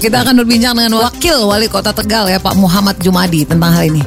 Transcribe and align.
Kita 0.00 0.24
akan 0.24 0.32
berbincang 0.40 0.72
dengan 0.72 0.96
Wakil 0.96 1.44
Wali 1.44 1.68
Kota 1.68 1.92
Tegal 1.92 2.24
ya 2.24 2.40
Pak 2.40 2.56
Muhammad 2.56 2.96
Jumadi 3.04 3.44
tentang 3.44 3.68
hal 3.68 3.84
ini. 3.84 4.00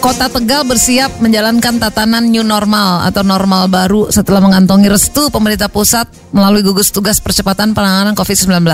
Kota 0.00 0.32
Tegal 0.32 0.64
bersiap 0.64 1.20
menjalankan 1.20 1.76
tatanan 1.76 2.32
new 2.32 2.40
normal 2.40 3.04
atau 3.04 3.20
normal 3.20 3.68
baru 3.68 4.08
setelah 4.08 4.40
mengantongi 4.40 4.88
restu 4.88 5.28
pemerintah 5.28 5.68
pusat 5.68 6.08
melalui 6.32 6.64
gugus 6.64 6.88
tugas 6.88 7.20
percepatan 7.20 7.76
penanganan 7.76 8.16
COVID-19. 8.16 8.64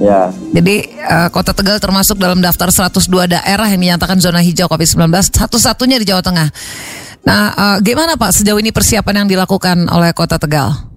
Ya. 0.00 0.32
Jadi 0.56 0.96
uh, 1.04 1.28
Kota 1.28 1.52
Tegal 1.52 1.84
termasuk 1.84 2.16
dalam 2.16 2.40
daftar 2.40 2.72
102 2.72 3.28
daerah 3.28 3.68
yang 3.68 3.76
dinyatakan 3.76 4.16
zona 4.24 4.40
hijau 4.40 4.72
COVID-19, 4.72 5.36
satu-satunya 5.36 6.00
di 6.00 6.08
Jawa 6.08 6.24
Tengah. 6.24 6.48
Nah, 7.28 7.42
uh, 7.52 7.76
gimana 7.84 8.16
Pak 8.16 8.40
sejauh 8.40 8.56
ini 8.56 8.72
persiapan 8.72 9.28
yang 9.28 9.28
dilakukan 9.28 9.84
oleh 9.92 10.16
Kota 10.16 10.40
Tegal? 10.40 10.89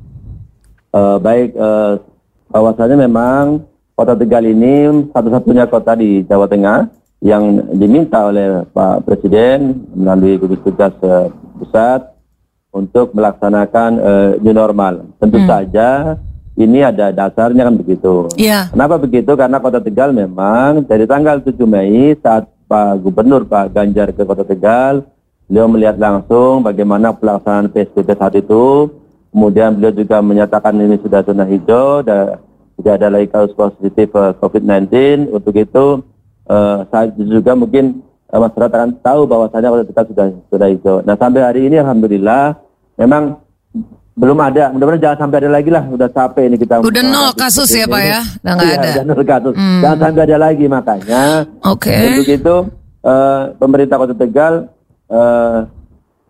Uh, 0.93 1.17
baik, 1.17 1.57
uh, 1.57 1.97
bahwasanya 2.53 3.09
memang 3.09 3.65
Kota 3.97 4.13
Tegal 4.13 4.45
ini 4.45 5.09
satu-satunya 5.09 5.65
kota 5.65 5.97
di 5.97 6.21
Jawa 6.25 6.45
Tengah 6.45 6.89
yang 7.21 7.65
diminta 7.73 8.29
oleh 8.29 8.61
Pak 8.69 9.05
Presiden 9.05 9.89
melalui 9.93 10.37
gugus 10.37 10.61
tugas 10.61 10.93
uh, 11.01 11.33
pusat 11.57 12.13
untuk 12.73 13.13
melaksanakan 13.13 13.91
uh, 14.01 14.31
new 14.41 14.53
normal. 14.53 15.05
Tentu 15.17 15.41
hmm. 15.41 15.49
saja 15.49 15.89
ini 16.53 16.85
ada 16.85 17.09
dasarnya 17.09 17.69
kan 17.69 17.75
begitu. 17.77 18.29
Iya. 18.37 18.69
Kenapa 18.69 19.01
begitu? 19.01 19.33
Karena 19.33 19.57
Kota 19.57 19.81
Tegal 19.81 20.13
memang 20.13 20.85
dari 20.85 21.09
tanggal 21.09 21.41
7 21.41 21.53
Mei 21.65 22.13
saat 22.21 22.45
Pak 22.69 23.01
Gubernur 23.01 23.45
Pak 23.49 23.73
Ganjar 23.73 24.13
ke 24.13 24.25
Kota 24.25 24.45
Tegal, 24.45 25.05
beliau 25.49 25.69
melihat 25.69 25.97
langsung 25.97 26.61
bagaimana 26.61 27.13
pelaksanaan 27.13 27.69
PSBB 27.73 28.09
saat 28.17 28.33
itu. 28.37 28.89
Kemudian 29.33 29.73
beliau 29.73 29.93
juga 29.97 30.21
menyatakan 30.21 30.77
ini 30.77 31.01
sudah 31.01 31.25
zona 31.25 31.41
hijau 31.49 32.05
dan 32.05 32.37
tidak 32.77 32.93
ada 33.01 33.07
lagi 33.09 33.27
kasus 33.33 33.53
positif 33.57 34.13
uh, 34.13 34.29
eh, 34.29 34.31
COVID-19. 34.37 34.93
Untuk 35.33 35.57
itu 35.57 35.85
uh, 36.45 37.01
itu 37.09 37.41
juga 37.41 37.57
mungkin 37.57 38.05
uh, 38.29 38.39
masyarakat 38.45 38.77
akan 38.77 38.91
tahu 39.01 39.25
bahwasanya 39.25 39.73
Kota 39.73 39.85
Tegal 39.89 40.05
sudah 40.13 40.25
sudah 40.53 40.67
hijau. 40.69 40.95
Nah 41.01 41.17
sampai 41.17 41.41
hari 41.41 41.65
ini 41.65 41.81
alhamdulillah 41.81 42.61
memang 43.01 43.41
belum 44.13 44.37
ada. 44.37 44.69
Mudah-mudahan 44.69 45.01
jangan 45.01 45.19
sampai 45.25 45.37
ada 45.41 45.49
lagi 45.49 45.69
lah. 45.73 45.83
Udah 45.89 46.09
capek 46.13 46.43
ini 46.53 46.55
kita. 46.61 46.85
Udah 46.85 47.01
nol 47.01 47.33
kasus 47.33 47.69
ya 47.73 47.89
Pak 47.89 48.01
ya? 48.05 48.21
Udah 48.21 48.53
nggak 48.53 48.69
iya, 48.69 48.77
ada. 48.77 48.89
Udah 48.93 49.03
nol 49.09 49.23
kasus. 49.25 49.53
Hmm. 49.57 49.81
Jangan 49.81 49.97
sampai 49.97 50.21
ada 50.29 50.37
lagi 50.37 50.65
makanya. 50.69 51.23
Oke. 51.65 51.89
Okay. 51.89 52.01
Untuk 52.13 52.29
itu 52.29 52.55
uh, 53.01 53.41
pemerintah 53.57 53.97
Kota 53.97 54.13
Tegal 54.13 54.53
uh, 55.09 55.65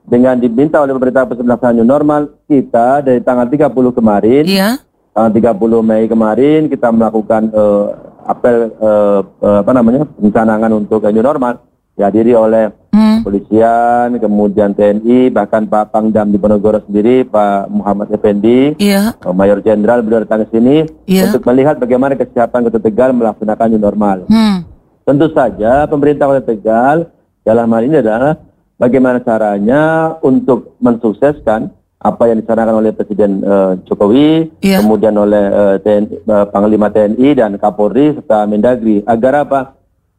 dengan 0.04 0.36
diminta 0.36 0.84
oleh 0.84 0.92
pemerintah 0.92 1.24
pusat 1.24 1.74
new 1.74 1.88
normal 1.88 2.28
kita 2.46 3.02
dari 3.02 3.24
tanggal 3.24 3.48
30 3.48 3.72
kemarin. 3.98 4.44
Iya. 4.44 4.70
Tanggal 5.14 5.56
30 5.56 5.88
Mei 5.88 6.06
kemarin 6.10 6.68
kita 6.68 6.90
melakukan 6.90 7.54
uh, 7.54 7.86
apel 8.28 8.72
uh, 8.80 9.20
uh, 9.44 9.58
apa 9.62 9.72
namanya 9.76 10.04
pencanangan 10.08 10.72
untuk 10.74 11.06
new 11.08 11.24
normal 11.24 11.62
dihadiri 11.94 12.34
oleh 12.34 12.74
hmm. 12.90 13.22
polisian, 13.22 14.18
kemudian 14.18 14.74
TNI, 14.74 15.30
bahkan 15.30 15.70
Pak 15.70 15.94
Pangdam 15.94 16.34
di 16.34 16.42
Ponorogo 16.42 16.82
sendiri, 16.90 17.22
Pak 17.22 17.70
Muhammad 17.70 18.10
Effendi, 18.10 18.74
yeah. 18.82 19.14
Mayor 19.30 19.62
Jenderal 19.62 20.02
beliau 20.02 20.26
datang 20.26 20.42
ke 20.46 20.58
sini 20.58 20.90
yeah. 21.06 21.30
untuk 21.30 21.46
melihat 21.46 21.78
bagaimana 21.78 22.18
kesiapan 22.18 22.66
Kota 22.66 22.82
Tegal 22.82 23.14
melaksanakan 23.14 23.68
new 23.70 23.82
normal. 23.82 24.26
Hmm. 24.26 24.66
Tentu 25.06 25.30
saja 25.38 25.86
pemerintah 25.86 26.26
Kota 26.26 26.44
Tegal 26.50 27.14
dalam 27.46 27.70
hal 27.70 27.84
ini 27.86 28.02
adalah 28.02 28.42
bagaimana 28.84 29.24
caranya 29.24 30.12
untuk 30.20 30.76
mensukseskan 30.84 31.72
apa 32.04 32.24
yang 32.28 32.44
disarankan 32.44 32.84
oleh 32.84 32.92
Presiden 32.92 33.40
uh, 33.48 33.80
Jokowi, 33.88 34.52
yeah. 34.60 34.84
kemudian 34.84 35.16
oleh 35.16 35.46
uh, 35.48 35.76
TNI, 35.80 36.28
uh, 36.28 36.46
Panglima 36.52 36.92
TNI 36.92 37.30
dan 37.32 37.56
Kapolri 37.56 38.12
serta 38.20 38.44
Mendagri 38.44 39.00
agar 39.08 39.48
apa? 39.48 39.62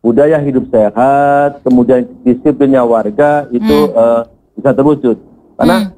budaya 0.05 0.37
hidup 0.37 0.69
sehat, 0.69 1.65
kemudian 1.65 2.05
disiplinnya 2.28 2.84
warga 2.84 3.49
itu 3.49 3.88
hmm. 3.88 3.97
uh, 3.97 4.28
bisa 4.53 4.77
terwujud. 4.77 5.17
Karena 5.56 5.77
hmm. 5.81 5.88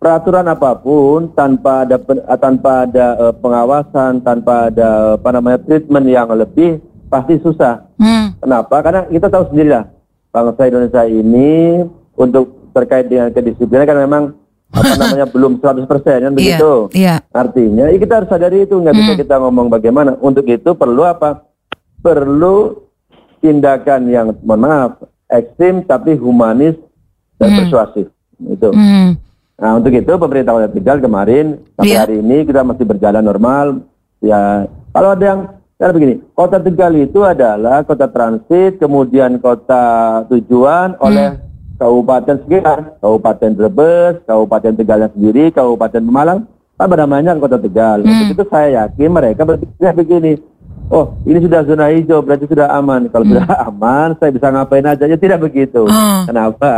peraturan 0.00 0.48
apa 0.48 0.72
pun 0.80 1.28
tanpa 1.36 1.84
ada 1.84 2.00
tanpa 2.40 2.88
ada 2.88 3.06
uh, 3.20 3.34
pengawasan, 3.36 4.24
tanpa 4.24 4.72
ada 4.72 5.20
apa 5.20 5.28
namanya 5.36 5.60
treatment 5.68 6.08
yang 6.08 6.32
lebih 6.32 6.80
pasti 7.12 7.36
susah. 7.44 7.84
Hmm. 8.00 8.40
Kenapa? 8.40 8.80
Karena 8.80 9.04
kita 9.04 9.28
tahu 9.28 9.52
sendiri 9.52 9.68
lah 9.76 9.84
bangsa 10.34 10.66
Indonesia 10.66 11.02
ini 11.06 11.86
untuk 12.18 12.74
terkait 12.74 13.06
dengan 13.06 13.30
kedisiplinan 13.30 13.86
kan 13.86 13.98
memang 14.02 14.24
apa 14.74 14.94
namanya 14.98 15.26
belum 15.30 15.62
100% 15.62 15.86
kan 15.86 16.18
iya, 16.18 16.30
begitu. 16.34 16.72
Iya, 16.90 17.14
Artinya 17.30 17.86
ya 17.94 17.98
kita 18.02 18.12
harus 18.18 18.28
sadari 18.34 18.66
itu 18.66 18.74
nggak 18.74 18.90
hmm. 18.90 19.02
bisa 19.06 19.12
kita 19.14 19.34
ngomong 19.38 19.70
bagaimana. 19.70 20.18
Untuk 20.18 20.50
itu 20.50 20.74
perlu 20.74 21.06
apa? 21.06 21.46
Perlu 22.02 22.82
tindakan 23.38 24.10
yang 24.10 24.26
mohon 24.42 24.60
maaf 24.66 24.92
ekstrim 25.30 25.86
tapi 25.86 26.18
humanis 26.18 26.74
dan 27.38 27.54
hmm. 27.54 27.58
persuasif 27.62 28.06
itu. 28.42 28.70
Hmm. 28.74 29.14
Nah 29.54 29.70
untuk 29.78 29.94
itu 29.94 30.10
pemerintah 30.18 30.58
Kota 30.58 30.70
Tegal 30.74 30.98
kemarin 30.98 31.62
sampai 31.78 31.94
yeah. 31.94 32.02
hari 32.02 32.18
ini 32.18 32.42
kita 32.42 32.66
masih 32.66 32.82
berjalan 32.82 33.22
normal. 33.22 33.86
Ya 34.18 34.66
kalau 34.90 35.14
ada 35.14 35.24
yang 35.24 35.40
karena 35.84 36.00
begini, 36.00 36.14
Kota 36.32 36.56
Tegal 36.64 36.96
itu 36.96 37.20
adalah 37.28 37.84
kota 37.84 38.08
transit, 38.08 38.80
kemudian 38.80 39.36
kota 39.36 40.24
tujuan 40.32 40.96
hmm. 40.96 41.04
oleh 41.04 41.36
kabupaten 41.76 42.40
sekitar, 42.40 42.96
kabupaten 43.04 43.52
Brebes, 43.52 44.24
kabupaten 44.24 44.72
Tegalnya 44.80 45.12
sendiri, 45.12 45.52
kabupaten 45.52 46.00
Pemalang, 46.00 46.48
apa 46.80 46.94
namanya 46.96 47.36
Kota 47.36 47.60
Tegal. 47.60 48.00
Hmm. 48.00 48.16
Untuk 48.16 48.32
itu 48.32 48.44
saya 48.48 48.88
yakin 48.88 49.12
mereka 49.12 49.44
berpikir 49.44 49.92
begini, 49.92 50.40
oh 50.88 51.20
ini 51.28 51.44
sudah 51.44 51.60
zona 51.68 51.92
hijau 51.92 52.24
berarti 52.24 52.48
sudah 52.48 52.72
aman. 52.72 53.12
Kalau 53.12 53.28
hmm. 53.28 53.32
sudah 53.36 53.46
aman 53.68 54.08
saya 54.16 54.30
bisa 54.32 54.48
ngapain 54.48 54.88
aja. 54.88 55.04
Ya 55.04 55.20
tidak 55.20 55.44
begitu. 55.44 55.84
Hmm. 55.84 56.24
Kenapa? 56.24 56.72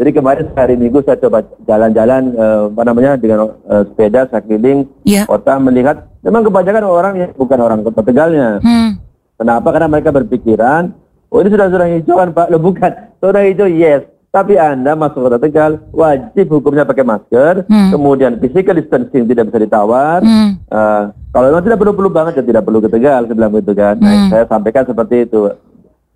Jadi 0.00 0.16
kemarin 0.16 0.48
hari 0.56 0.80
Minggu 0.80 1.04
saya 1.04 1.20
coba 1.20 1.44
jalan-jalan 1.68 2.32
uh, 2.32 2.72
apa 2.72 2.82
namanya 2.88 3.20
dengan 3.20 3.52
uh, 3.68 3.84
sepeda 3.84 4.24
saya 4.32 4.40
keliling 4.40 4.88
yeah. 5.04 5.28
kota 5.28 5.60
melihat 5.60 6.08
memang 6.24 6.42
kebanyakan 6.46 6.84
orang 6.84 7.14
yang 7.16 7.30
bukan 7.34 7.58
orang 7.60 7.78
kota 7.84 8.02
Tegalnya. 8.04 8.60
Hmm. 8.60 9.00
Kenapa? 9.40 9.68
Karena 9.72 9.88
mereka 9.88 10.10
berpikiran 10.12 10.92
oh 11.30 11.38
ini 11.40 11.48
sudah 11.48 11.66
zona 11.72 11.86
hijau 11.88 12.16
kan 12.18 12.30
Pak. 12.32 12.46
Lo 12.52 12.58
bukan 12.60 12.92
zona 13.20 13.40
hijau 13.46 13.68
yes 13.68 14.04
tapi 14.30 14.54
Anda 14.54 14.94
masuk 14.94 15.26
kota 15.26 15.42
Tegal, 15.42 15.82
wajib 15.90 16.46
hukumnya 16.54 16.86
pakai 16.86 17.02
masker, 17.02 17.66
hmm. 17.66 17.90
kemudian 17.90 18.38
physical 18.38 18.78
distancing 18.78 19.26
tidak 19.26 19.50
bisa 19.50 19.58
ditawar. 19.66 20.22
Hmm. 20.22 20.54
Uh, 20.70 21.10
kalau 21.34 21.50
memang 21.50 21.66
tidak 21.66 21.78
perlu-perlu 21.82 22.10
banget 22.14 22.32
ya 22.38 22.44
tidak 22.46 22.62
perlu 22.62 22.78
ke 22.78 22.86
Tegal, 22.94 23.26
saya 23.26 23.34
bilang 23.34 23.58
itu 23.58 23.74
kan. 23.74 23.98
Nah, 23.98 24.06
hmm. 24.06 24.14
Nah, 24.14 24.28
saya 24.30 24.44
sampaikan 24.46 24.86
seperti 24.86 25.26
itu. 25.26 25.50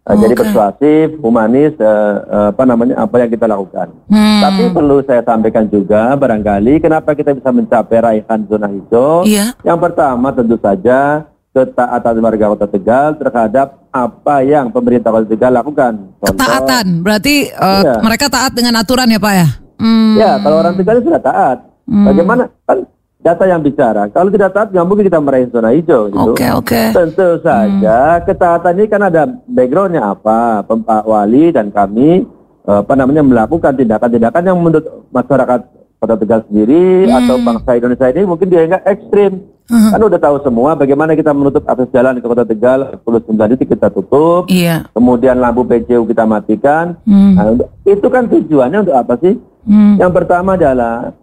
Uh, 0.04 0.12
okay. 0.12 0.20
Jadi 0.28 0.34
persuasif, 0.37 1.06
humanis, 1.25 1.72
uh, 1.81 2.20
uh, 2.28 2.48
apa 2.53 2.62
namanya, 2.69 3.00
apa 3.00 3.25
yang 3.25 3.31
kita 3.32 3.48
lakukan. 3.48 3.88
Hmm. 4.12 4.41
Tapi 4.44 4.62
perlu 4.69 5.00
saya 5.00 5.25
sampaikan 5.25 5.65
juga, 5.72 6.12
barangkali 6.12 6.76
kenapa 6.84 7.16
kita 7.16 7.32
bisa 7.32 7.48
mencapai 7.48 8.04
raihan 8.04 8.41
zona 8.44 8.69
hijau. 8.69 9.25
Yeah. 9.25 9.56
Yang 9.65 9.78
pertama 9.81 10.28
tentu 10.37 10.60
saja 10.60 11.25
ketaatan 11.56 12.20
warga 12.20 12.53
Kota 12.53 12.66
Tegal 12.69 13.16
terhadap 13.16 13.81
apa 13.88 14.44
yang 14.44 14.69
pemerintah 14.69 15.09
Kota 15.09 15.25
Tegal 15.25 15.56
lakukan. 15.56 15.92
Contoh, 16.21 16.36
ketaatan, 16.36 16.86
berarti 17.00 17.48
uh, 17.56 17.81
iya. 17.81 17.94
mereka 18.04 18.26
taat 18.28 18.53
dengan 18.53 18.76
aturan 18.76 19.09
ya 19.09 19.16
Pak 19.16 19.32
ya? 19.32 19.48
Hmm. 19.81 20.15
Ya, 20.21 20.31
kalau 20.36 20.56
orang 20.60 20.76
Tegal 20.76 21.00
sudah 21.00 21.22
taat. 21.25 21.59
Hmm. 21.88 22.04
Bagaimana? 22.12 22.53
Kan 22.69 22.84
data 23.25 23.49
yang 23.49 23.65
bicara. 23.65 24.12
Kalau 24.12 24.29
tidak 24.29 24.53
taat, 24.53 24.69
nggak 24.69 24.85
mungkin 24.85 25.09
kita 25.09 25.19
meraih 25.25 25.49
zona 25.49 25.73
hijau. 25.73 26.12
Gitu. 26.12 26.21
Oke, 26.21 26.45
okay, 26.45 26.51
oke. 26.53 26.69
Okay. 26.69 26.87
Tentu 26.93 27.28
saja 27.41 28.21
hmm. 28.21 28.22
ketaatan 28.28 28.75
ini 28.77 28.87
kan 28.93 29.03
ada 29.09 29.22
backgroundnya 29.48 30.03
apa. 30.13 30.60
Pak 30.69 31.09
Wali 31.09 31.48
dan 31.48 31.72
kami 31.72 32.28
eh, 32.69 32.78
apa 32.84 32.93
namanya 32.93 33.25
melakukan 33.25 33.72
tindakan-tindakan 33.72 34.45
yang 34.45 34.60
menurut 34.60 34.84
masyarakat 35.09 35.60
Kota 36.04 36.21
Tegal 36.21 36.45
sendiri 36.45 37.09
hmm. 37.09 37.16
atau 37.16 37.37
bangsa 37.41 37.71
Indonesia 37.81 38.13
ini 38.13 38.28
mungkin 38.28 38.48
dia 38.53 38.69
nggak 38.69 38.84
ekstrim. 38.84 39.33
Hmm. 39.65 39.97
Kan 39.97 40.01
udah 40.04 40.21
tahu 40.21 40.37
semua 40.45 40.77
bagaimana 40.77 41.16
kita 41.16 41.33
menutup 41.33 41.65
akses 41.65 41.89
jalan 41.97 42.21
ke 42.21 42.28
Kota 42.28 42.45
Tegal 42.45 43.01
49 43.09 43.57
itu 43.57 43.65
kita 43.72 43.89
tutup. 43.89 44.45
Iya. 44.53 44.93
Kemudian 44.93 45.41
lampu 45.41 45.65
PCU 45.65 46.04
kita 46.04 46.28
matikan. 46.28 47.01
Hmm. 47.09 47.33
Nah, 47.41 47.57
itu 47.89 48.04
kan 48.13 48.28
tujuannya 48.28 48.84
untuk 48.84 48.97
apa 49.01 49.16
sih? 49.25 49.41
Hmm. 49.65 49.97
Yang 49.97 50.13
pertama 50.13 50.60
adalah 50.60 51.16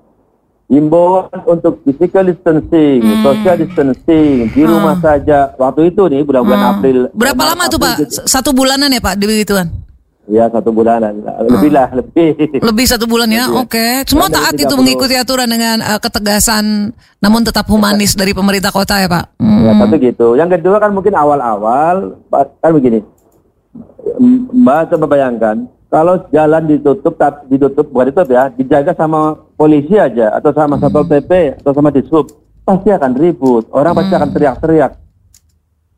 himbauan 0.72 1.28
untuk 1.44 1.84
physical 1.84 2.32
distancing, 2.32 3.04
hmm. 3.04 3.22
social 3.28 3.56
distancing 3.60 4.48
di 4.56 4.62
hmm. 4.64 4.72
rumah 4.72 4.96
saja. 5.04 5.52
Waktu 5.60 5.92
itu 5.92 6.08
nih 6.08 6.24
bulan-bulan 6.24 6.60
hmm. 6.64 6.72
April. 6.72 6.98
Berapa 7.12 7.44
lama 7.44 7.64
tuh 7.68 7.80
Pak? 7.84 7.96
Gitu. 8.00 8.24
Satu 8.24 8.56
bulanan 8.56 8.88
ya 8.88 9.04
Pak 9.04 9.20
di 9.20 9.28
begituan? 9.28 9.68
Ya 10.32 10.48
satu 10.48 10.72
bulanan, 10.72 11.18
lebih 11.44 11.76
lah, 11.76 11.92
lebih. 11.92 12.38
Lebih 12.62 12.86
satu 12.88 13.04
bulan 13.04 13.28
ya, 13.28 13.52
oke. 13.52 13.68
Okay. 13.68 14.08
Semua 14.08 14.32
taat 14.32 14.56
itu 14.56 14.70
mengikuti 14.80 15.18
aturan 15.18 15.50
dengan 15.50 15.84
uh, 15.84 16.00
ketegasan, 16.00 16.94
namun 17.20 17.42
tetap 17.44 17.68
humanis 17.68 18.16
dari 18.16 18.32
pemerintah 18.32 18.72
kota 18.72 19.02
ya 19.02 19.12
Pak. 19.12 19.44
Hmm. 19.44 19.66
Ya 19.66 19.72
satu 19.76 19.96
gitu. 20.00 20.28
Yang 20.40 20.62
kedua 20.62 20.78
kan 20.80 20.96
mungkin 20.96 21.20
awal-awal, 21.20 22.16
kan 22.32 22.72
begini. 22.72 23.04
Mbak 24.56 24.96
coba 24.96 25.06
bayangkan, 25.10 25.68
kalau 25.92 26.24
jalan 26.32 26.64
ditutup, 26.72 27.20
ditutup 27.52 27.86
bukan 27.92 28.08
ditutup 28.16 28.32
ya, 28.32 28.48
dijaga 28.56 28.96
sama 28.96 29.36
polisi 29.60 30.00
aja, 30.00 30.32
atau 30.32 30.56
sama 30.56 30.80
hmm. 30.80 30.88
satpol 30.88 31.04
pp, 31.04 31.32
atau 31.60 31.72
sama 31.76 31.92
dishub. 31.92 32.26
pasti 32.62 32.94
akan 32.94 33.12
ribut. 33.20 33.68
Orang 33.76 33.92
hmm. 33.92 34.00
pasti 34.00 34.14
akan 34.16 34.30
teriak-teriak. 34.32 34.92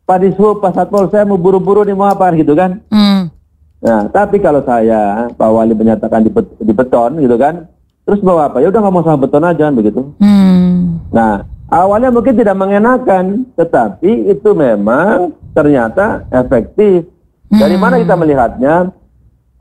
Pak 0.04 0.20
Disub, 0.20 0.60
Pak 0.60 0.76
Satpol, 0.76 1.08
saya 1.08 1.24
mau 1.24 1.40
buru-buru 1.40 1.88
nih 1.88 1.96
mau 1.96 2.12
apa 2.12 2.28
gitu 2.36 2.52
kan? 2.52 2.84
Hmm. 2.92 3.32
Nah, 3.80 4.12
tapi 4.12 4.40
kalau 4.44 4.60
saya, 4.64 5.32
Pak 5.32 5.50
Wali 5.52 5.72
menyatakan 5.72 6.28
di, 6.28 6.32
di 6.60 6.74
beton 6.76 7.24
gitu 7.24 7.40
kan, 7.40 7.72
terus 8.04 8.20
bawa 8.20 8.52
apa? 8.52 8.60
Ya 8.60 8.68
udah 8.68 8.80
nggak 8.84 8.94
mau 8.96 9.04
sama 9.04 9.24
beton 9.24 9.48
aja 9.48 9.72
kan 9.72 9.76
begitu. 9.76 10.02
Hmm. 10.20 11.00
Nah, 11.08 11.48
awalnya 11.72 12.12
mungkin 12.12 12.36
tidak 12.36 12.56
mengenakan, 12.60 13.48
tetapi 13.56 14.28
itu 14.28 14.50
memang 14.52 15.32
ternyata 15.56 16.28
efektif. 16.36 17.08
Dari 17.54 17.78
mana 17.80 18.02
kita 18.02 18.18
melihatnya? 18.18 18.92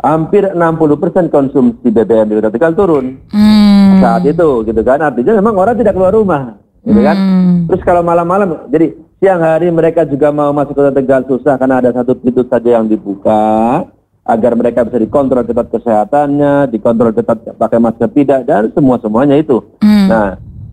Hampir 0.02 0.50
60% 0.50 1.30
konsumsi 1.30 1.86
BBM 1.86 2.26
di 2.26 2.34
Kota 2.42 2.74
turun 2.74 3.22
hmm. 3.30 4.02
saat 4.02 4.26
itu, 4.26 4.66
gitu 4.66 4.82
kan? 4.82 4.98
Artinya 4.98 5.38
memang 5.38 5.54
orang 5.54 5.78
tidak 5.78 5.94
keluar 5.94 6.10
rumah, 6.10 6.58
gitu 6.82 7.00
kan? 7.00 7.16
Hmm. 7.16 7.54
Terus 7.70 7.82
kalau 7.86 8.02
malam-malam, 8.02 8.66
jadi 8.66 8.98
siang 9.22 9.38
hari 9.38 9.70
mereka 9.70 10.02
juga 10.02 10.34
mau 10.34 10.50
masuk 10.50 10.74
Kota 10.74 10.90
Tegal 10.90 11.22
susah 11.30 11.54
karena 11.54 11.78
ada 11.78 11.94
satu 11.94 12.18
pintu 12.18 12.42
saja 12.50 12.82
yang 12.82 12.90
dibuka 12.90 13.86
agar 14.22 14.54
mereka 14.54 14.86
bisa 14.86 14.98
dikontrol 14.98 15.46
ketat 15.46 15.70
kesehatannya, 15.70 16.70
dikontrol 16.70 17.14
ketat 17.14 17.58
pakai 17.58 17.78
masker 17.78 18.10
tidak 18.10 18.40
dan 18.46 18.70
semua 18.74 18.98
semuanya 18.98 19.38
itu. 19.38 19.62
Hmm. 19.82 20.06
Nah, 20.10 20.28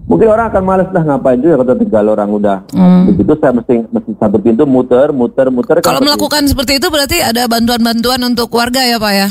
mungkin 0.10 0.28
orang 0.28 0.50
akan 0.50 0.64
males 0.66 0.90
lah 0.90 1.04
ngapain 1.06 1.38
juga 1.38 1.62
kota 1.62 1.78
Tegal 1.78 2.06
orang 2.10 2.30
udah. 2.34 2.58
Hmm. 2.74 3.14
begitu 3.14 3.38
saya 3.38 3.54
mesti 3.54 3.86
mesti 3.94 4.12
satu 4.18 4.38
pintu 4.42 4.66
muter 4.66 5.14
muter 5.14 5.54
muter. 5.54 5.86
Kalau 5.86 6.02
melakukan 6.02 6.50
seperti 6.50 6.82
itu 6.82 6.90
berarti 6.90 7.22
ada 7.22 7.46
bantuan-bantuan 7.46 8.20
untuk 8.26 8.50
warga 8.50 8.82
ya 8.82 8.98
pak 8.98 9.14
ya? 9.14 9.30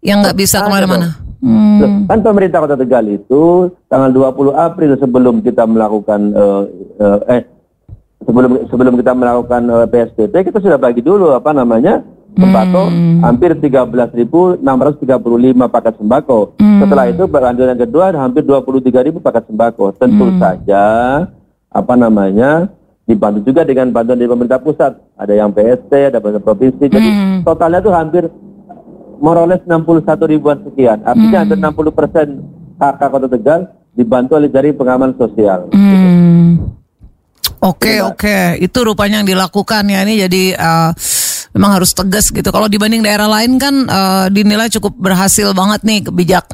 Yang 0.00 0.16
nggak 0.22 0.36
bisa 0.38 0.56
ke 0.62 0.70
mana-mana? 0.70 1.18
Hmm. 1.40 2.04
kan 2.04 2.20
pemerintah 2.20 2.60
kota 2.60 2.76
Tegal 2.76 3.08
itu 3.08 3.72
tanggal 3.88 4.12
20 4.12 4.52
April 4.52 4.90
sebelum 5.00 5.40
kita 5.40 5.64
melakukan 5.64 6.36
uh, 6.36 6.62
uh, 7.00 7.18
eh 7.32 7.42
sebelum 8.28 8.68
sebelum 8.68 8.94
kita 9.00 9.16
melakukan 9.16 9.62
uh, 9.72 9.84
eh, 9.84 9.88
PSBB 9.88 10.52
kita 10.52 10.60
sudah 10.60 10.76
bagi 10.76 11.00
dulu 11.00 11.32
apa 11.32 11.56
namanya 11.56 12.04
sembako 12.36 12.82
hmm. 12.88 13.20
hampir 13.26 13.50
13.635 13.58 14.62
paket 15.66 15.94
sembako. 15.98 16.38
Hmm. 16.60 16.80
Setelah 16.84 17.04
itu 17.10 17.22
lanjut 17.26 17.66
yang 17.66 17.80
kedua 17.80 18.04
hampir 18.14 18.42
23.000 18.46 19.18
paket 19.18 19.44
sembako. 19.50 19.84
Tentu 19.98 20.26
hmm. 20.30 20.38
saja 20.38 20.84
apa 21.70 21.94
namanya 21.94 22.70
dibantu 23.06 23.42
juga 23.46 23.66
dengan 23.66 23.90
bantuan 23.90 24.18
dari 24.18 24.30
pemerintah 24.30 24.62
pusat. 24.62 24.92
Ada 25.18 25.32
yang 25.34 25.50
PST, 25.50 25.92
ada 26.14 26.18
pemerintah 26.22 26.44
provinsi. 26.46 26.84
Jadi 26.86 27.08
hmm. 27.10 27.38
totalnya 27.42 27.80
itu 27.82 27.90
hampir 27.90 28.24
moroles 29.20 29.60
61 29.66 30.32
ribuan 30.32 30.58
sekian. 30.64 31.02
Artinya 31.02 31.38
hmm. 31.42 31.50
hampir 31.74 31.92
60 31.92 31.98
persen 31.98 32.26
KK 32.80 33.00
Kota 33.10 33.28
Tegal 33.28 33.60
dibantu 33.92 34.38
oleh 34.38 34.48
jaring 34.48 34.76
pengaman 34.78 35.12
sosial. 35.18 35.68
Hmm. 35.74 36.70
Oke 37.60 37.92
okay, 37.92 37.98
oke, 38.00 38.24
okay. 38.24 38.44
itu 38.64 38.78
rupanya 38.80 39.20
yang 39.20 39.36
dilakukan 39.36 39.84
ya 39.84 40.00
ini 40.08 40.16
jadi 40.24 40.42
uh, 40.56 40.96
memang 41.54 41.80
harus 41.80 41.90
tegas 41.94 42.30
gitu. 42.30 42.46
Kalau 42.50 42.70
dibanding 42.70 43.02
daerah 43.02 43.26
lain 43.26 43.58
kan 43.58 43.74
uh, 43.90 44.26
dinilai 44.30 44.70
cukup 44.70 44.94
berhasil 44.98 45.50
banget 45.50 45.82
nih 45.82 46.00
kebijak 46.06 46.46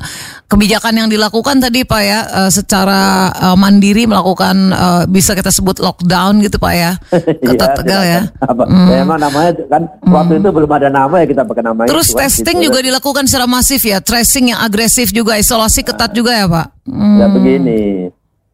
kebijakan 0.46 0.94
yang 1.04 1.08
dilakukan 1.10 1.58
tadi 1.58 1.82
Pak 1.82 2.02
ya 2.02 2.20
uh, 2.26 2.50
secara 2.50 3.32
uh, 3.34 3.56
mandiri 3.58 4.06
melakukan 4.06 4.56
uh, 4.72 5.02
bisa 5.10 5.34
kita 5.34 5.50
sebut 5.50 5.82
lockdown 5.82 6.40
gitu 6.40 6.56
Pak 6.56 6.72
ya. 6.74 6.90
Ketat 7.46 7.70
ya, 7.72 7.76
Tegal 7.76 8.02
ya. 8.06 8.20
Apa, 8.40 8.64
hmm. 8.64 8.88
ya. 8.88 8.96
Emang 9.02 9.18
namanya 9.20 9.50
kan 9.68 9.82
hmm. 9.84 10.12
waktu 10.12 10.32
itu 10.40 10.48
belum 10.48 10.70
ada 10.70 10.88
nama 10.88 11.14
ya 11.20 11.26
kita 11.28 11.42
pakai 11.44 11.64
nama 11.66 11.80
Terus 11.90 12.08
itu, 12.14 12.18
testing 12.18 12.58
gitu. 12.62 12.66
juga 12.72 12.78
dilakukan 12.80 13.24
secara 13.28 13.46
masif 13.50 13.82
ya, 13.84 13.98
tracing 14.00 14.54
yang 14.54 14.60
agresif 14.62 15.12
juga, 15.12 15.36
isolasi 15.36 15.84
ketat 15.84 16.14
juga 16.16 16.32
ya 16.32 16.46
Pak. 16.48 16.66
Hmm. 16.88 17.18
Ya 17.20 17.26
begini. 17.28 17.82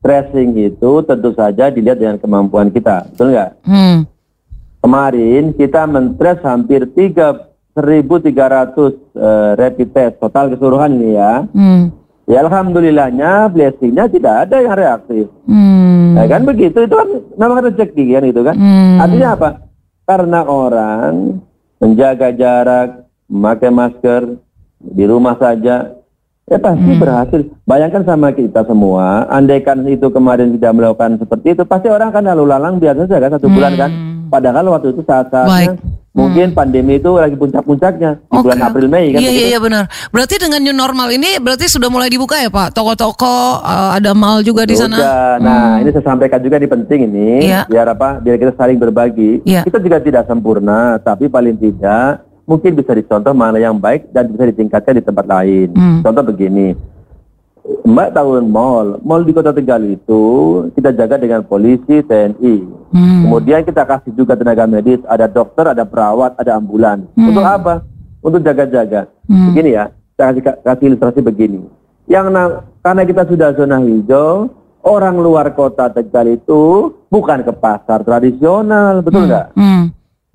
Tracing 0.03 0.59
itu 0.59 0.91
tentu 1.07 1.31
saja 1.31 1.71
dilihat 1.71 1.95
dengan 1.95 2.19
kemampuan 2.19 2.75
kita, 2.75 3.07
betul 3.15 3.31
nggak? 3.31 3.51
Hmm. 3.63 4.03
Kemarin 4.83 5.55
kita 5.55 5.87
mentres 5.87 6.43
hampir 6.43 6.91
3.300 6.91 7.79
uh, 7.79 9.55
rapid 9.55 9.89
test 9.95 10.19
total 10.19 10.51
keseluruhan 10.51 10.99
ini 10.99 11.15
ya. 11.15 11.47
Hmm. 11.55 11.95
Ya 12.27 12.43
alhamdulillahnya 12.43 13.47
blessingnya 13.55 14.11
tidak 14.11 14.35
ada 14.51 14.57
yang 14.59 14.75
reaktif. 14.75 15.31
Hmm. 15.47 16.19
Ya 16.19 16.27
kan 16.27 16.43
begitu 16.43 16.83
itu 16.83 16.95
kan 16.99 17.09
memang 17.39 17.63
rezeki 17.63 18.05
kan 18.11 18.25
itu 18.27 18.41
kan. 18.43 18.57
Hmm. 18.59 18.99
Artinya 18.99 19.29
apa? 19.39 19.49
Karena 20.03 20.41
orang 20.51 21.39
menjaga 21.79 22.35
jarak, 22.35 23.07
memakai 23.31 23.71
masker 23.71 24.23
di 24.83 25.05
rumah 25.07 25.39
saja, 25.39 25.95
ya 26.51 26.59
pasti 26.59 26.91
hmm. 26.91 26.99
berhasil. 26.99 27.41
Bayangkan 27.63 28.03
sama 28.03 28.35
kita 28.35 28.67
semua, 28.67 29.31
andaikan 29.31 29.87
itu 29.87 30.11
kemarin 30.11 30.59
tidak 30.59 30.75
melakukan 30.75 31.23
seperti 31.23 31.55
itu, 31.55 31.63
pasti 31.63 31.87
orang 31.87 32.11
akan 32.11 32.35
lalu 32.35 32.45
lalang 32.51 32.75
biasa 32.83 33.07
saja 33.07 33.23
kan 33.23 33.39
satu 33.39 33.47
hmm. 33.47 33.57
bulan 33.57 33.75
kan. 33.79 34.12
Padahal 34.33 34.65
waktu 34.73 34.97
itu 34.97 35.05
saat-saatnya 35.05 35.77
mungkin 36.13 36.53
hmm. 36.53 36.57
pandemi 36.57 37.01
itu 37.01 37.09
lagi 37.17 37.37
puncak-puncaknya 37.37 38.21
di 38.21 38.37
okay. 38.37 38.45
bulan 38.45 38.61
April 38.65 38.89
Mei 38.89 39.13
kan. 39.13 39.21
Iya 39.21 39.31
iya 39.33 39.47
iya 39.53 39.59
benar. 39.61 39.85
Berarti 40.09 40.41
dengan 40.41 40.61
new 40.65 40.73
normal 40.73 41.09
ini 41.13 41.37
berarti 41.37 41.69
sudah 41.69 41.93
mulai 41.93 42.09
dibuka 42.09 42.41
ya 42.41 42.49
Pak? 42.49 42.73
Toko-toko 42.73 43.61
uh, 43.61 43.93
ada 43.93 44.17
mal 44.17 44.41
juga 44.41 44.65
di 44.65 44.73
sana. 44.73 44.97
Sudah. 44.97 45.37
Nah, 45.41 45.61
hmm. 45.77 45.81
ini 45.85 45.91
saya 45.93 46.05
sampaikan 46.09 46.41
juga 46.41 46.57
di 46.57 46.69
penting 46.69 47.01
ini 47.13 47.29
yeah. 47.49 47.65
biar 47.69 47.93
apa? 47.93 48.21
Biar 48.25 48.41
kita 48.41 48.57
saling 48.57 48.81
berbagi. 48.81 49.45
Yeah. 49.45 49.69
Kita 49.69 49.81
juga 49.85 50.01
tidak 50.01 50.25
sempurna, 50.29 50.97
tapi 51.01 51.29
paling 51.29 51.61
tidak 51.61 52.25
mungkin 52.49 52.73
bisa 52.77 52.93
dicontoh 52.93 53.33
mana 53.33 53.57
yang 53.61 53.77
baik 53.77 54.13
dan 54.13 54.29
bisa 54.33 54.49
ditingkatkan 54.49 54.97
di 54.97 55.05
tempat 55.05 55.25
lain. 55.29 55.77
Hmm. 55.77 56.01
Contoh 56.01 56.25
begini 56.25 56.77
Mbak 57.63 58.09
tahu 58.11 58.43
mall, 58.43 58.99
mall 59.07 59.23
di 59.23 59.31
Kota 59.31 59.55
Tegal 59.55 59.87
itu 59.87 60.23
kita 60.75 60.91
jaga 60.99 61.15
dengan 61.15 61.47
polisi, 61.47 62.03
TNI. 62.03 62.57
Hmm. 62.91 63.23
Kemudian 63.27 63.63
kita 63.63 63.87
kasih 63.87 64.11
juga 64.19 64.35
tenaga 64.35 64.67
medis, 64.67 64.99
ada 65.07 65.31
dokter, 65.31 65.71
ada 65.71 65.87
perawat, 65.87 66.35
ada 66.43 66.59
ambulan. 66.59 67.07
Hmm. 67.15 67.31
Untuk 67.31 67.47
apa? 67.47 67.87
Untuk 68.19 68.43
jaga-jaga. 68.43 69.07
Hmm. 69.31 69.55
Begini 69.55 69.79
ya, 69.79 69.95
saya 70.19 70.35
kasih, 70.35 70.43
kasih 70.67 70.85
ilustrasi 70.91 71.21
begini. 71.23 71.63
Yang 72.11 72.35
karena 72.83 73.03
kita 73.07 73.23
sudah 73.31 73.49
zona 73.55 73.79
hijau, 73.79 74.51
orang 74.83 75.23
luar 75.23 75.55
kota 75.55 75.87
Tegal 75.95 76.35
itu 76.35 76.91
bukan 77.07 77.47
ke 77.47 77.55
pasar 77.55 78.03
tradisional, 78.03 79.07
betul 79.07 79.23
hmm. 79.23 79.31
nggak? 79.31 79.47
Hmm. 79.55 79.63
Hmm. 79.63 79.85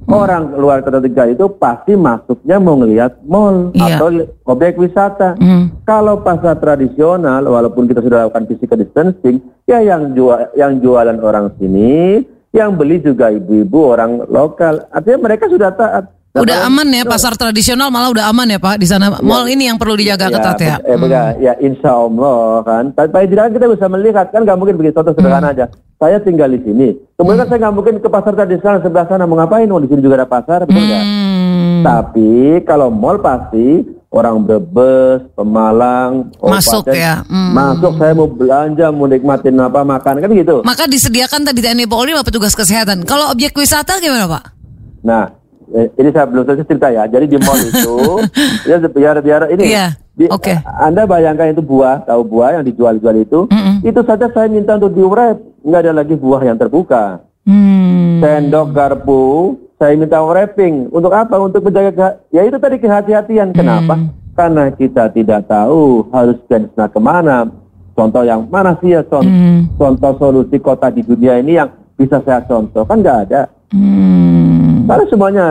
Orang 0.06 0.54
luar 0.54 0.86
kota 0.86 1.02
Tegal 1.02 1.34
itu 1.34 1.50
pasti 1.58 1.98
masuknya 1.98 2.62
mau 2.62 2.78
ngelihat 2.78 3.18
mall 3.26 3.74
iya. 3.74 3.98
atau 3.98 4.14
objek 4.46 4.78
wisata. 4.78 5.34
Mm. 5.42 5.84
Kalau 5.90 6.22
pasar 6.22 6.62
tradisional, 6.62 7.42
walaupun 7.42 7.90
kita 7.90 8.06
sudah 8.06 8.30
lakukan 8.30 8.46
physical 8.46 8.78
distancing, 8.78 9.42
ya 9.66 9.82
yang 9.82 10.14
jual 10.14 10.54
yang 10.54 10.78
jualan 10.80 11.18
orang 11.18 11.50
sini, 11.58 12.22
yang 12.54 12.78
beli 12.78 13.02
juga 13.02 13.34
ibu-ibu 13.34 13.98
orang 13.98 14.24
lokal. 14.30 14.86
Artinya 14.94 15.18
mereka 15.28 15.50
sudah 15.50 15.74
taat. 15.74 16.14
Udah 16.38 16.70
aman 16.70 16.88
ya 16.94 17.02
pasar 17.02 17.34
tradisional 17.34 17.90
malah 17.90 18.14
udah 18.14 18.30
aman 18.30 18.54
ya 18.54 18.62
Pak 18.62 18.78
di 18.78 18.86
sana. 18.86 19.18
Ya. 19.18 19.26
Mall 19.26 19.50
ini 19.50 19.66
yang 19.66 19.82
perlu 19.82 19.98
dijaga 19.98 20.30
ya, 20.30 20.34
ketat 20.38 20.60
ya. 20.62 20.76
Eh, 20.86 20.94
hmm. 20.94 21.42
ya 21.42 21.54
insya 21.58 21.98
Allah 21.98 22.62
kan. 22.62 22.84
Tapi 22.94 23.28
tidak 23.34 23.58
kita 23.58 23.66
bisa 23.66 23.90
melihat 23.90 24.30
kan 24.30 24.46
nggak 24.46 24.62
mungkin 24.62 24.78
begitu 24.78 25.02
contoh 25.02 25.18
sederhana 25.18 25.50
hmm. 25.50 25.56
aja. 25.58 25.66
Saya 25.98 26.22
tinggal 26.22 26.54
di 26.54 26.62
sini. 26.62 26.94
Kemudian 27.18 27.42
hmm. 27.42 27.50
saya 27.50 27.58
nggak 27.58 27.74
mungkin 27.74 27.96
ke 27.98 28.06
pasar 28.06 28.38
tradisional 28.38 28.86
sebelah 28.86 29.10
sana 29.10 29.26
mau 29.26 29.34
ngapain? 29.42 29.66
Oh 29.74 29.82
di 29.82 29.90
sini 29.90 30.06
juga 30.06 30.22
ada 30.22 30.30
pasar, 30.30 30.70
betul 30.70 30.86
nggak? 30.86 31.04
Hmm. 31.04 31.82
Tapi 31.82 32.62
kalau 32.70 32.94
mall 32.94 33.18
pasti 33.18 33.82
orang 34.14 34.46
Brebes, 34.46 35.26
Pemalang, 35.34 36.30
masuk 36.38 36.86
ya. 36.94 37.26
Hmm. 37.26 37.58
Masuk 37.58 37.98
saya 37.98 38.14
mau 38.14 38.30
belanja, 38.30 38.94
mau 38.94 39.10
nikmatin 39.10 39.58
apa 39.58 39.82
makan 39.82 40.22
kan 40.22 40.30
gitu. 40.38 40.62
Maka 40.62 40.86
disediakan 40.86 41.50
tadi 41.50 41.66
TNI 41.66 41.90
Polri 41.90 42.14
apa 42.14 42.30
petugas 42.30 42.54
kesehatan. 42.54 43.02
Kalau 43.10 43.34
objek 43.34 43.58
wisata 43.58 43.98
gimana 43.98 44.30
Pak? 44.30 44.44
Nah, 45.02 45.34
eh, 45.74 45.90
ini 45.98 46.10
saya 46.14 46.30
belum 46.30 46.46
selesai 46.46 46.70
cerita 46.70 46.94
ya. 46.94 47.10
Jadi 47.10 47.26
di 47.26 47.38
mall 47.42 47.58
itu 47.58 47.98
ya 48.70 48.78
biar 48.86 49.18
biar 49.26 49.42
ini. 49.50 49.66
Yeah. 49.66 49.98
Oke. 50.34 50.50
Okay. 50.50 50.58
Anda 50.82 51.06
bayangkan 51.06 51.54
itu 51.54 51.62
buah, 51.62 52.10
tahu 52.10 52.26
buah 52.26 52.58
yang 52.58 52.66
dijual-jual 52.66 53.16
itu, 53.22 53.40
mm 53.54 53.54
-mm. 53.54 53.76
itu 53.86 54.02
saja 54.02 54.26
saya 54.34 54.50
minta 54.50 54.74
untuk 54.74 54.98
diurep, 54.98 55.38
nggak 55.68 55.82
ada 55.84 55.94
lagi 56.00 56.16
buah 56.16 56.42
yang 56.48 56.56
terbuka. 56.56 57.20
Mm. 57.44 58.24
Sendok 58.24 58.72
garpu, 58.72 59.24
saya 59.76 60.00
minta 60.00 60.24
wrapping. 60.24 60.88
Untuk 60.90 61.12
apa? 61.12 61.36
Untuk 61.36 61.68
menjaga 61.68 62.24
ya 62.32 62.48
itu 62.48 62.56
tadi 62.56 62.80
kehati-hatian. 62.80 63.52
Kenapa? 63.52 64.00
Mm. 64.00 64.08
Karena 64.32 64.64
kita 64.72 65.12
tidak 65.12 65.52
tahu 65.52 66.08
harus 66.16 66.40
jenisnya 66.48 66.88
ke 66.88 67.00
mana. 67.04 67.52
Contoh 67.98 68.24
yang 68.24 68.48
mana 68.48 68.78
sih 68.80 68.94
ya 68.96 69.02
contoh, 69.04 69.28
mm. 69.28 69.76
contoh 69.76 70.14
solusi 70.22 70.58
kota 70.62 70.88
di 70.88 71.02
dunia 71.04 71.42
ini 71.42 71.60
yang 71.60 71.70
bisa 71.98 72.22
saya 72.24 72.46
contoh 72.48 72.88
kan 72.88 73.04
nggak 73.04 73.20
ada. 73.28 73.52
Mm. 73.76 74.88
Karena 74.88 75.04
semuanya 75.12 75.46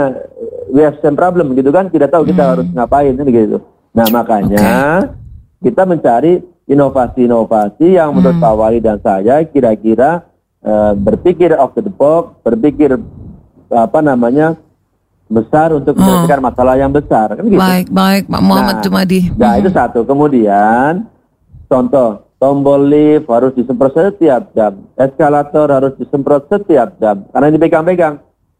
we 0.72 0.80
have 0.80 0.96
same 1.04 1.18
problem 1.18 1.52
gitu 1.52 1.68
kan, 1.68 1.92
tidak 1.92 2.08
tahu 2.10 2.24
kita 2.24 2.42
hmm. 2.42 2.52
harus 2.56 2.66
ngapain 2.72 3.14
kan 3.14 3.26
gitu. 3.28 3.58
Nah 3.92 4.06
makanya 4.12 4.66
okay. 5.04 5.68
kita 5.68 5.82
mencari 5.84 6.32
inovasi-inovasi 6.66 7.94
yang 7.94 8.10
menurut 8.14 8.36
hmm. 8.38 8.44
Pak 8.44 8.54
Wali 8.58 8.78
dan 8.82 8.98
saya 8.98 9.42
kira-kira 9.46 10.26
uh, 10.66 10.92
berpikir 10.98 11.54
off 11.54 11.74
the 11.78 11.86
box, 11.86 12.42
berpikir 12.42 12.98
apa 13.70 13.98
namanya 14.02 14.58
besar 15.26 15.74
untuk 15.74 15.94
hmm. 15.94 16.02
menyelesaikan 16.02 16.42
masalah 16.42 16.74
yang 16.78 16.90
besar 16.94 17.34
kan 17.34 17.42
gitu. 17.46 17.58
Baik, 17.58 17.86
baik 17.90 18.24
Pak 18.30 18.42
Muhammad 18.42 18.76
nah, 18.78 18.82
Jumadi. 18.82 19.20
Nah, 19.34 19.52
hmm. 19.54 19.60
itu 19.62 19.70
satu. 19.74 20.00
Kemudian 20.06 21.06
contoh 21.66 22.26
tombol 22.38 22.82
lift 22.86 23.26
harus 23.30 23.54
disemprot 23.54 23.94
setiap 23.94 24.50
jam, 24.54 24.86
eskalator 24.98 25.66
harus 25.70 25.94
disemprot 25.98 26.46
setiap 26.50 26.98
jam. 26.98 27.26
Karena 27.30 27.46
ini 27.50 27.58
pegang-pegang, 27.62 28.14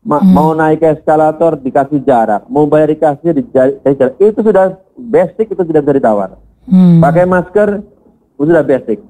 Ma 0.06 0.22
hmm. 0.22 0.30
mau 0.30 0.54
naik 0.54 0.78
ke 0.78 0.88
eskalator 0.94 1.58
dikasih 1.58 2.06
jarak, 2.06 2.46
mau 2.46 2.70
bayar 2.70 2.94
dikasih 2.94 3.34
di 3.34 3.42
jarak. 3.50 3.82
Itu 4.22 4.38
sudah 4.46 4.78
basic, 4.94 5.50
itu 5.50 5.62
tidak 5.66 5.82
bisa 5.82 5.98
ditawar. 5.98 6.38
Hmm. 6.66 7.02
Pakai 7.02 7.26
masker 7.26 7.82
sudah 8.44 8.64
basic. 8.64 9.00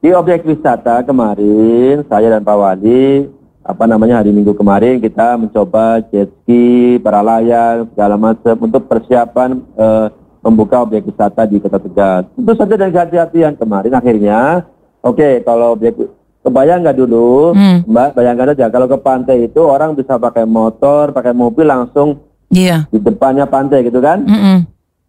Di 0.00 0.12
objek 0.12 0.44
wisata 0.44 1.00
kemarin 1.04 2.04
saya 2.08 2.28
dan 2.32 2.44
Pak 2.44 2.56
Wali 2.56 3.28
apa 3.64 3.88
namanya 3.88 4.20
hari 4.20 4.28
Minggu 4.36 4.52
kemarin 4.52 5.00
kita 5.00 5.40
mencoba 5.40 6.04
jet 6.12 6.28
ski, 6.44 7.00
para 7.00 7.24
layang 7.24 7.88
segala 7.96 8.20
macam 8.20 8.54
untuk 8.60 8.84
persiapan 8.84 9.64
uh, 9.80 10.12
membuka 10.44 10.84
objek 10.84 11.08
wisata 11.08 11.48
di 11.48 11.56
Kota 11.56 11.80
Tegal. 11.80 12.28
Tentu 12.36 12.52
saja 12.52 12.74
dari 12.76 12.92
hati-hatian 12.92 13.56
kemarin 13.56 13.96
akhirnya, 13.96 14.68
oke 15.00 15.16
okay, 15.16 15.32
kalau 15.40 15.72
objek 15.72 15.96
kebayang 16.44 16.84
nggak 16.84 17.00
dulu, 17.00 17.56
hmm. 17.56 17.88
Mbak 17.88 18.08
bayangkan 18.12 18.52
aja 18.52 18.68
kalau 18.68 18.84
ke 18.84 18.98
pantai 19.00 19.48
itu 19.48 19.60
orang 19.64 19.96
bisa 19.96 20.20
pakai 20.20 20.44
motor, 20.44 21.16
pakai 21.16 21.32
mobil 21.32 21.64
langsung 21.64 22.20
yeah. 22.52 22.84
di 22.92 23.00
depannya 23.00 23.48
pantai 23.48 23.88
gitu 23.88 24.04
kan? 24.04 24.20
Mm 24.28 24.36
-mm. 24.36 24.56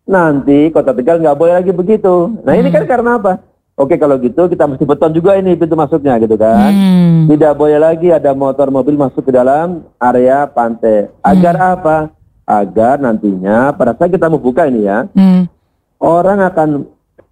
Nanti 0.05 0.69
Kota 0.69 0.93
Tegal 0.93 1.17
nggak 1.17 1.37
boleh 1.37 1.53
lagi 1.57 1.73
begitu. 1.73 2.37
Nah 2.45 2.53
ini 2.53 2.69
kan 2.69 2.85
karena 2.85 3.17
apa? 3.17 3.41
Oke 3.75 3.99
kalau 3.99 4.15
gitu 4.23 4.47
kita 4.47 4.71
mesti 4.71 4.87
beton 4.87 5.11
juga 5.11 5.35
ini 5.35 5.57
pintu 5.59 5.75
masuknya 5.75 6.15
gitu 6.21 6.39
kan. 6.39 6.71
Hmm. 6.71 7.27
Tidak 7.27 7.53
boleh 7.57 7.75
lagi 7.75 8.07
ada 8.13 8.31
motor 8.31 8.71
mobil 8.71 8.95
masuk 8.95 9.27
ke 9.27 9.31
dalam 9.35 9.83
area 9.99 10.47
pantai. 10.47 11.11
Agar 11.19 11.59
hmm. 11.59 11.71
apa? 11.75 11.97
Agar 12.45 13.01
nantinya 13.01 13.73
pada 13.73 13.97
saat 13.97 14.13
kita 14.13 14.29
membuka 14.29 14.69
ini 14.69 14.85
ya, 14.85 15.09
hmm. 15.09 15.49
orang 15.97 16.45
akan 16.45 16.69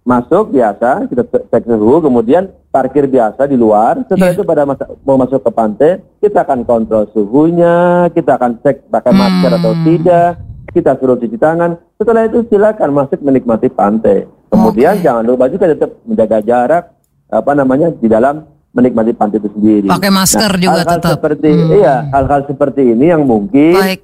masuk 0.04 0.52
biasa, 0.52 1.08
kita 1.08 1.22
cek 1.48 1.64
suhu, 1.64 2.04
kemudian 2.04 2.52
parkir 2.68 3.08
biasa 3.08 3.48
di 3.48 3.56
luar. 3.56 4.04
Setelah 4.04 4.28
yeah. 4.28 4.36
itu 4.36 4.44
pada 4.44 4.62
masa, 4.68 4.84
mau 5.00 5.16
masuk 5.16 5.40
ke 5.40 5.50
pantai, 5.54 6.04
kita 6.20 6.44
akan 6.44 6.66
kontrol 6.68 7.08
suhunya, 7.14 8.10
kita 8.12 8.36
akan 8.36 8.60
cek 8.60 8.92
pakai 8.92 9.12
masker 9.16 9.50
hmm. 9.54 9.58
atau 9.62 9.72
tidak, 9.86 10.32
kita 10.74 10.98
suruh 10.98 11.14
cuci 11.14 11.38
tangan. 11.38 11.78
Setelah 11.94 12.26
itu 12.26 12.42
silakan 12.50 12.90
masuk 12.90 13.22
menikmati 13.22 13.70
pantai. 13.70 14.26
Kemudian 14.50 14.98
okay. 14.98 15.04
jangan 15.06 15.22
lupa 15.22 15.46
juga 15.46 15.70
tetap 15.70 15.90
menjaga 16.02 16.38
jarak 16.42 16.84
apa 17.30 17.52
namanya 17.54 17.94
di 17.94 18.06
dalam 18.10 18.44
menikmati 18.74 19.14
pantai 19.14 19.38
itu 19.38 19.48
sendiri. 19.54 19.88
Pakai 19.88 20.10
masker 20.10 20.50
nah, 20.50 20.60
juga 20.60 20.74
hal 20.74 20.82
-hal 20.82 20.92
tetap. 20.98 21.12
Seperti 21.16 21.50
hmm. 21.54 21.70
iya, 21.78 21.96
hal-hal 22.10 22.40
seperti 22.50 22.82
ini 22.90 23.06
yang 23.14 23.22
mungkin 23.22 23.78
Baik. 23.78 24.02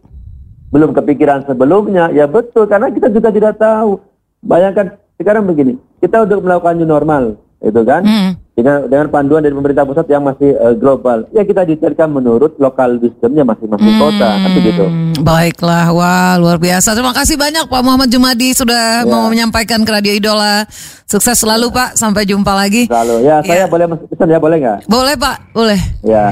belum 0.71 0.91
kepikiran 0.95 1.45
sebelumnya. 1.51 2.15
Ya 2.15 2.31
betul 2.31 2.71
karena 2.71 2.89
kita 2.95 3.11
juga 3.11 3.29
tidak 3.35 3.59
tahu. 3.59 3.99
Bayangkan 4.41 4.97
sekarang 5.21 5.45
begini, 5.45 5.77
kita 6.01 6.25
untuk 6.25 6.41
melakukan 6.41 6.81
new 6.81 6.89
normal, 6.89 7.37
itu 7.61 7.81
kan? 7.85 8.03
Hmm 8.09 8.40
dengan 8.55 8.87
dengan 8.91 9.07
panduan 9.09 9.41
dari 9.41 9.55
pemerintah 9.55 9.87
pusat 9.87 10.07
yang 10.11 10.27
masih 10.27 10.53
uh, 10.59 10.75
global. 10.77 11.25
Ya 11.31 11.47
kita 11.47 11.63
detailkan 11.65 12.11
menurut 12.11 12.59
lokal 12.59 12.99
wisdomnya 12.99 13.47
masing-masing 13.47 13.95
hmm, 13.97 14.03
kota, 14.03 14.31
kan 14.37 14.51
begitu. 14.53 14.85
Baiklah, 15.23 15.87
wah 15.95 16.35
luar 16.37 16.59
biasa. 16.59 16.93
Terima 16.93 17.15
kasih 17.15 17.39
banyak 17.39 17.65
Pak 17.71 17.83
Muhammad 17.83 18.11
Jumadi 18.11 18.53
sudah 18.53 19.07
ya. 19.07 19.09
mau 19.09 19.31
menyampaikan 19.31 19.81
ke 19.87 19.91
Radio 19.91 20.13
Idola. 20.13 20.67
Sukses 21.07 21.39
selalu 21.39 21.71
ya. 21.71 21.77
Pak, 21.79 21.91
sampai 21.99 22.23
jumpa 22.27 22.53
lagi. 22.53 22.87
Selalu. 22.91 23.17
Ya, 23.25 23.37
ya. 23.43 23.47
saya 23.47 23.65
boleh 23.71 23.87
pesan 24.07 24.29
ya, 24.29 24.39
boleh 24.39 24.57
nggak? 24.61 24.79
Boleh 24.91 25.15
Pak, 25.17 25.37
boleh. 25.55 25.81
Ya, 26.05 26.25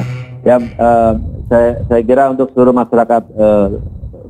ya 0.43 0.57
uh, 0.59 1.13
saya 1.49 1.71
saya 1.89 2.01
kira 2.05 2.31
untuk 2.31 2.53
seluruh 2.53 2.75
masyarakat 2.77 3.23
uh, 3.35 3.69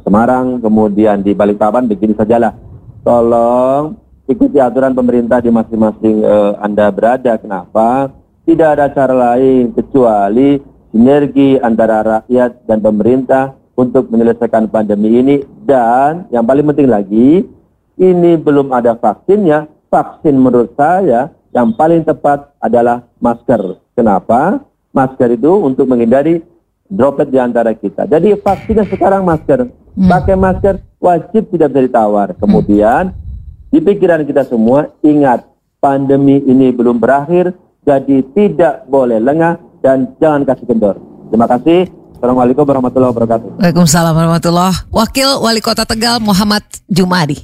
Semarang 0.09 0.57
kemudian 0.65 1.21
di 1.21 1.37
Balikpapan 1.37 1.85
begini 1.85 2.17
sajalah. 2.17 2.57
Tolong 3.05 4.08
ikuti 4.29 4.61
aturan 4.61 4.93
pemerintah 4.93 5.41
di 5.41 5.49
masing-masing 5.49 6.23
uh, 6.23 6.61
Anda 6.61 6.93
berada. 6.93 7.41
Kenapa? 7.41 8.13
Tidak 8.45 8.69
ada 8.69 8.93
cara 8.93 9.35
lain 9.35 9.73
kecuali 9.73 10.61
sinergi 10.93 11.57
antara 11.61 12.01
rakyat 12.05 12.65
dan 12.69 12.79
pemerintah 12.81 13.57
untuk 13.77 14.09
menyelesaikan 14.13 14.69
pandemi 14.69 15.21
ini 15.21 15.37
dan 15.65 16.29
yang 16.33 16.45
paling 16.45 16.65
penting 16.69 16.89
lagi 16.89 17.45
ini 17.99 18.33
belum 18.39 18.71
ada 18.73 18.95
vaksinnya. 18.95 19.69
Vaksin 19.89 20.37
menurut 20.37 20.77
saya 20.77 21.33
yang 21.57 21.73
paling 21.73 22.05
tepat 22.05 22.53
adalah 22.61 23.09
masker. 23.25 23.81
Kenapa? 23.97 24.61
Masker 24.93 25.33
itu 25.33 25.49
untuk 25.65 25.89
menghindari 25.89 26.45
droplet 26.89 27.29
di 27.33 27.41
antara 27.41 27.73
kita. 27.73 28.05
Jadi 28.05 28.37
vaksinnya 28.37 28.85
sekarang 28.89 29.25
masker. 29.25 29.65
Hmm. 29.69 30.09
Pakai 30.09 30.37
masker 30.37 30.75
wajib 31.01 31.49
tidak 31.51 31.73
bisa 31.73 31.83
ditawar. 31.89 32.29
Kemudian 32.37 33.17
di 33.69 33.79
pikiran 33.85 34.25
kita 34.25 34.49
semua, 34.49 34.89
ingat, 35.05 35.45
pandemi 35.79 36.41
ini 36.45 36.73
belum 36.73 36.97
berakhir, 36.97 37.53
jadi 37.85 38.25
tidak 38.33 38.89
boleh 38.89 39.21
lengah 39.21 39.61
dan 39.85 40.13
jangan 40.17 40.45
kasih 40.45 40.67
kendor. 40.67 40.97
Terima 41.29 41.47
kasih. 41.47 41.89
Assalamualaikum 42.19 42.67
warahmatullahi 42.67 43.13
wabarakatuh. 43.15 43.49
Waalaikumsalam 43.63 44.11
warahmatullahi 44.11 44.75
Wakil 44.91 45.39
Wali 45.39 45.63
Kota 45.63 45.87
Tegal 45.87 46.19
Muhammad 46.19 46.67
Jumadi. 46.91 47.39